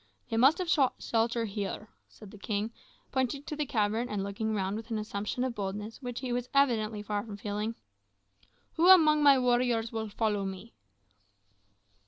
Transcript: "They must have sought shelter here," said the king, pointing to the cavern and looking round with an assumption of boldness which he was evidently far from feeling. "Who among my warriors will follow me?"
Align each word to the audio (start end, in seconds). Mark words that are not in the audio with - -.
"They 0.31 0.35
must 0.37 0.57
have 0.57 0.67
sought 0.67 0.95
shelter 0.99 1.45
here," 1.45 1.89
said 2.07 2.31
the 2.31 2.39
king, 2.39 2.71
pointing 3.11 3.43
to 3.43 3.55
the 3.55 3.67
cavern 3.67 4.09
and 4.09 4.23
looking 4.23 4.55
round 4.55 4.75
with 4.75 4.89
an 4.89 4.97
assumption 4.97 5.43
of 5.43 5.53
boldness 5.53 6.01
which 6.01 6.21
he 6.21 6.33
was 6.33 6.49
evidently 6.55 7.03
far 7.03 7.23
from 7.23 7.37
feeling. 7.37 7.75
"Who 8.77 8.89
among 8.89 9.21
my 9.21 9.37
warriors 9.37 9.91
will 9.91 10.09
follow 10.09 10.43
me?" 10.43 10.73